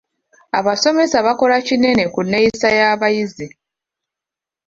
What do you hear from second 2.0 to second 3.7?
ku nneyisa y'abayizi.